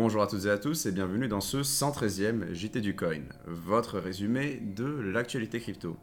[0.00, 3.98] Bonjour à toutes et à tous et bienvenue dans ce 113e JT du Coin, votre
[3.98, 5.96] résumé de l'actualité crypto.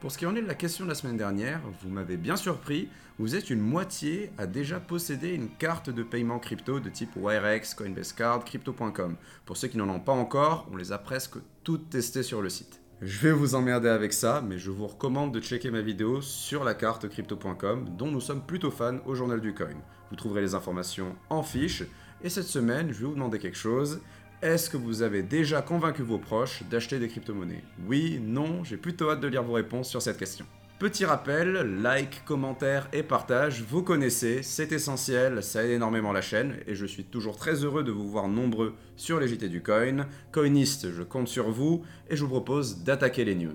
[0.00, 2.34] Pour ce qui en est de la question de la semaine dernière, vous m'avez bien
[2.34, 2.88] surpris,
[3.20, 7.74] vous êtes une moitié à déjà posséder une carte de paiement crypto de type Wirex,
[7.74, 9.14] Coinbase Card, Crypto.com.
[9.44, 12.48] Pour ceux qui n'en ont pas encore, on les a presque toutes testées sur le
[12.48, 12.80] site.
[13.00, 16.64] Je vais vous emmerder avec ça, mais je vous recommande de checker ma vidéo sur
[16.64, 19.68] la carte crypto.com dont nous sommes plutôt fans au journal du coin.
[20.10, 21.84] Vous trouverez les informations en fiche.
[22.26, 24.00] Et cette semaine, je vais vous demander quelque chose.
[24.42, 27.62] Est-ce que vous avez déjà convaincu vos proches d'acheter des crypto-monnaies?
[27.86, 30.44] Oui, non, j'ai plutôt hâte de lire vos réponses sur cette question.
[30.80, 36.56] Petit rappel, like, commentaire et partage, vous connaissez, c'est essentiel, ça aide énormément la chaîne
[36.66, 40.08] et je suis toujours très heureux de vous voir nombreux sur les JT du Coin.
[40.32, 43.54] Coiniste, je compte sur vous et je vous propose d'attaquer les news.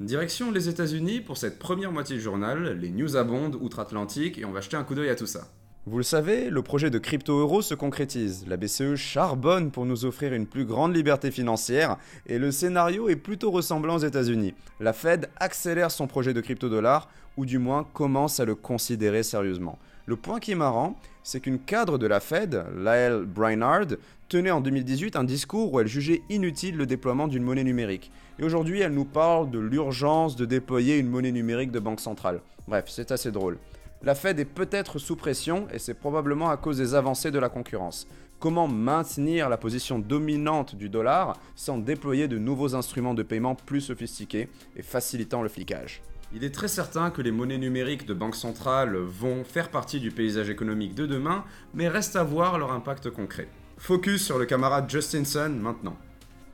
[0.00, 4.52] Direction les États-Unis pour cette première moitié du journal, les news abondent outre-Atlantique et on
[4.52, 5.48] va jeter un coup d'œil à tout ça.
[5.86, 8.44] Vous le savez, le projet de crypto-euro se concrétise.
[8.46, 13.16] La BCE charbonne pour nous offrir une plus grande liberté financière et le scénario est
[13.16, 14.52] plutôt ressemblant aux États-Unis.
[14.80, 19.78] La Fed accélère son projet de crypto-dollar ou du moins commence à le considérer sérieusement.
[20.08, 23.86] Le point qui est marrant, c'est qu'une cadre de la Fed, Lael Brainard,
[24.28, 28.12] tenait en 2018 un discours où elle jugeait inutile le déploiement d'une monnaie numérique.
[28.38, 32.40] Et aujourd'hui, elle nous parle de l'urgence de déployer une monnaie numérique de banque centrale.
[32.68, 33.58] Bref, c'est assez drôle.
[34.04, 37.48] La Fed est peut-être sous pression et c'est probablement à cause des avancées de la
[37.48, 38.06] concurrence.
[38.38, 43.80] Comment maintenir la position dominante du dollar sans déployer de nouveaux instruments de paiement plus
[43.80, 46.00] sophistiqués et facilitant le flicage?
[46.34, 50.10] Il est très certain que les monnaies numériques de banque centrale vont faire partie du
[50.10, 53.48] paysage économique de demain, mais reste à voir leur impact concret.
[53.78, 55.96] Focus sur le camarade Justinson maintenant.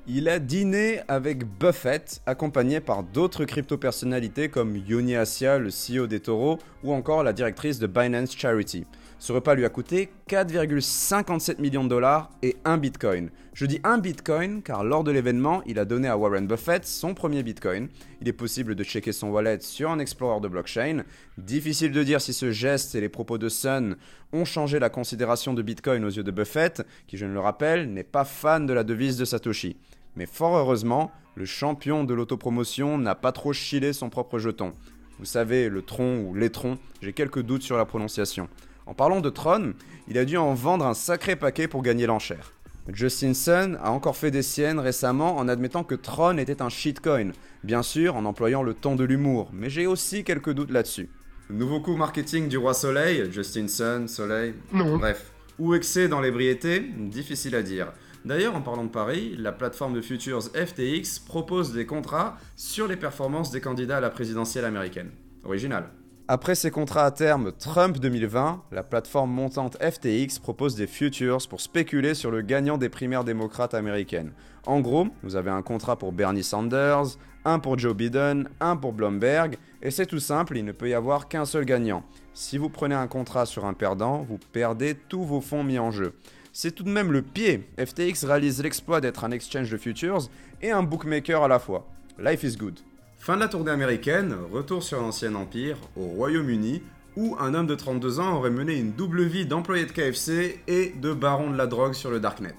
[0.08, 6.18] Il a dîné avec Buffett, accompagné par d'autres crypto-personnalités comme Yoni Asia, le CEO des
[6.18, 8.84] taureaux, ou encore la directrice de Binance Charity.
[9.22, 13.30] Ce repas lui a coûté 4,57 millions de dollars et un bitcoin.
[13.54, 17.14] Je dis un bitcoin car lors de l'événement, il a donné à Warren Buffett son
[17.14, 17.86] premier bitcoin.
[18.20, 21.04] Il est possible de checker son wallet sur un explorer de blockchain.
[21.38, 23.94] Difficile de dire si ce geste et les propos de Sun
[24.32, 27.92] ont changé la considération de bitcoin aux yeux de Buffett, qui je ne le rappelle
[27.92, 29.76] n'est pas fan de la devise de Satoshi.
[30.16, 34.72] Mais fort heureusement, le champion de l'autopromotion n'a pas trop chillé son propre jeton.
[35.20, 38.48] Vous savez, le tronc ou l'étron, j'ai quelques doutes sur la prononciation.
[38.86, 39.74] En parlant de Tron,
[40.08, 42.52] il a dû en vendre un sacré paquet pour gagner l'enchère.
[42.92, 47.30] Justin Sun a encore fait des siennes récemment en admettant que Tron était un shitcoin,
[47.62, 51.08] bien sûr en employant le ton de l'humour, mais j'ai aussi quelques doutes là-dessus.
[51.48, 54.98] Nouveau coup marketing du roi Soleil, Justin Sun, Soleil, non.
[54.98, 55.32] bref.
[55.58, 57.92] Ou excès dans l'ébriété, difficile à dire.
[58.24, 62.96] D'ailleurs, en parlant de Paris, la plateforme de futures FTX propose des contrats sur les
[62.96, 65.10] performances des candidats à la présidentielle américaine.
[65.44, 65.90] Original.
[66.34, 71.60] Après ses contrats à terme Trump 2020, la plateforme montante FTX propose des futures pour
[71.60, 74.32] spéculer sur le gagnant des primaires démocrates américaines.
[74.64, 78.94] En gros, vous avez un contrat pour Bernie Sanders, un pour Joe Biden, un pour
[78.94, 82.02] Bloomberg, et c'est tout simple, il ne peut y avoir qu'un seul gagnant.
[82.32, 85.90] Si vous prenez un contrat sur un perdant, vous perdez tous vos fonds mis en
[85.90, 86.14] jeu.
[86.54, 87.68] C'est tout de même le pied.
[87.78, 90.30] FTX réalise l'exploit d'être un exchange de futures
[90.62, 91.86] et un bookmaker à la fois.
[92.18, 92.80] Life is good.
[93.22, 96.82] Fin de la tournée américaine, retour sur l'ancien empire, au Royaume-Uni,
[97.14, 100.92] où un homme de 32 ans aurait mené une double vie d'employé de KFC et
[101.00, 102.56] de baron de la drogue sur le Darknet.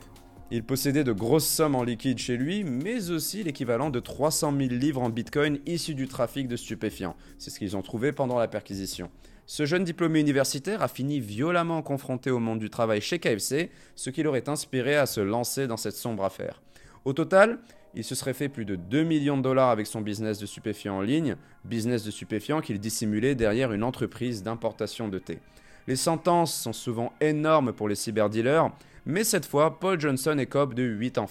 [0.51, 4.69] Il possédait de grosses sommes en liquide chez lui, mais aussi l'équivalent de 300 000
[4.69, 7.17] livres en bitcoin issus du trafic de stupéfiants.
[7.37, 9.11] C'est ce qu'ils ont trouvé pendant la perquisition.
[9.45, 14.09] Ce jeune diplômé universitaire a fini violemment confronté au monde du travail chez KFC, ce
[14.09, 16.61] qui l'aurait inspiré à se lancer dans cette sombre affaire.
[17.03, 17.59] Au total,
[17.95, 20.97] il se serait fait plus de 2 millions de dollars avec son business de stupéfiants
[20.97, 25.39] en ligne, business de stupéfiants qu'il dissimulait derrière une entreprise d'importation de thé.
[25.87, 28.71] Les sentences sont souvent énormes pour les cyberdealers,
[29.05, 31.29] mais cette fois, Paul Johnson écope de 8 ans.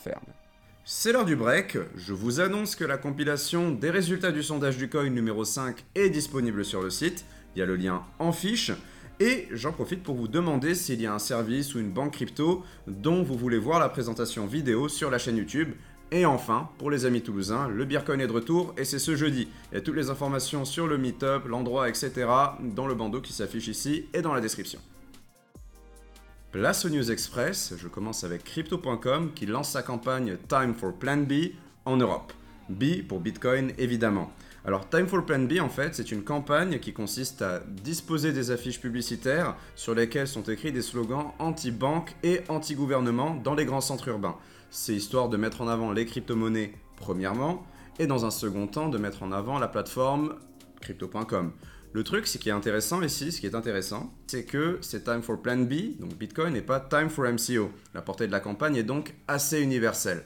[0.84, 1.78] C'est l'heure du break.
[1.96, 6.10] Je vous annonce que la compilation des résultats du sondage du coin numéro 5 est
[6.10, 7.24] disponible sur le site.
[7.54, 8.72] Il y a le lien en fiche.
[9.20, 12.64] Et j'en profite pour vous demander s'il y a un service ou une banque crypto
[12.88, 15.72] dont vous voulez voir la présentation vidéo sur la chaîne YouTube.
[16.14, 19.48] Et enfin, pour les amis toulousains, le Beercoin est de retour et c'est ce jeudi.
[19.70, 22.26] Il y a toutes les informations sur le meetup, l'endroit, etc.
[22.60, 24.78] dans le bandeau qui s'affiche ici et dans la description.
[26.50, 31.16] Place aux News Express, je commence avec Crypto.com qui lance sa campagne Time for Plan
[31.16, 31.54] B
[31.86, 32.34] en Europe.
[32.68, 34.30] B pour Bitcoin évidemment.
[34.64, 38.50] Alors Time for Plan B en fait c'est une campagne qui consiste à disposer des
[38.50, 44.08] affiches publicitaires sur lesquelles sont écrits des slogans anti-banque et anti-gouvernement dans les grands centres
[44.08, 44.36] urbains
[44.72, 47.66] c'est histoire de mettre en avant les crypto-monnaies premièrement,
[47.98, 50.36] et dans un second temps de mettre en avant la plateforme
[50.80, 51.52] crypto.com.
[51.92, 55.20] Le truc, ce qui est intéressant ici, ce qui est intéressant, c'est que c'est time
[55.20, 57.70] for plan B, donc Bitcoin, et pas time for MCO.
[57.92, 60.24] La portée de la campagne est donc assez universelle.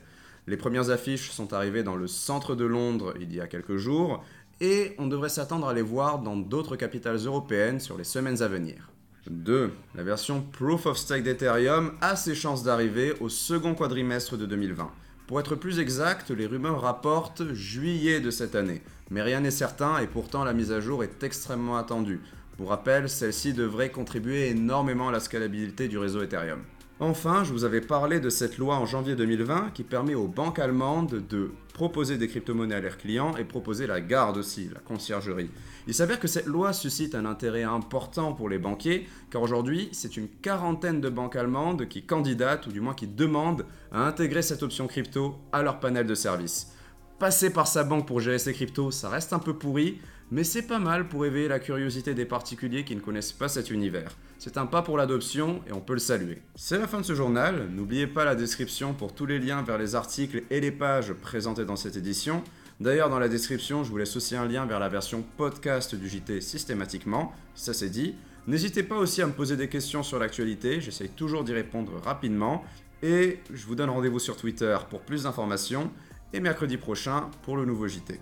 [0.49, 4.23] Les premières affiches sont arrivées dans le centre de Londres il y a quelques jours,
[4.61, 8.49] et on devrait s'attendre à les voir dans d'autres capitales européennes sur les semaines à
[8.49, 8.91] venir.
[9.29, 9.73] 2.
[9.97, 14.89] La version Proof of Stake d'Ethereum a ses chances d'arriver au second quadrimestre de 2020.
[15.27, 19.99] Pour être plus exact, les rumeurs rapportent juillet de cette année, mais rien n'est certain
[19.99, 22.21] et pourtant la mise à jour est extrêmement attendue.
[22.57, 26.63] Pour rappel, celle-ci devrait contribuer énormément à la scalabilité du réseau Ethereum.
[26.99, 30.59] Enfin, je vous avais parlé de cette loi en janvier 2020 qui permet aux banques
[30.59, 35.51] allemandes de proposer des crypto-monnaies à leurs clients et proposer la garde aussi, la conciergerie.
[35.87, 40.17] Il s'avère que cette loi suscite un intérêt important pour les banquiers, car aujourd'hui, c'est
[40.17, 44.63] une quarantaine de banques allemandes qui candidatent, ou du moins qui demandent, à intégrer cette
[44.63, 46.73] option crypto à leur panel de services.
[47.19, 50.01] Passer par sa banque pour gérer ses cryptos, ça reste un peu pourri,
[50.31, 53.71] mais c'est pas mal pour éveiller la curiosité des particuliers qui ne connaissent pas cet
[53.71, 54.11] univers.
[54.39, 56.43] C'est un pas pour l'adoption et on peut le saluer.
[56.57, 59.79] C'est la fin de ce journal, n'oubliez pas la description pour tous les liens vers
[59.79, 62.43] les articles et les pages présentés dans cette édition.
[62.81, 66.09] D'ailleurs, dans la description, je vous laisse aussi un lien vers la version podcast du
[66.09, 68.15] JT systématiquement, ça c'est dit.
[68.47, 72.65] N'hésitez pas aussi à me poser des questions sur l'actualité, j'essaye toujours d'y répondre rapidement.
[73.03, 75.91] Et je vous donne rendez-vous sur Twitter pour plus d'informations
[76.33, 78.21] et mercredi prochain pour le nouveau JT.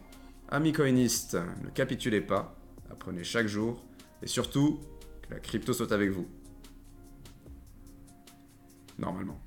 [0.49, 2.57] Amis coinistes, ne capitulez pas,
[2.91, 3.83] apprenez chaque jour
[4.23, 4.81] et surtout
[5.23, 6.29] que la crypto soit avec vous.
[8.99, 9.45] Normalement.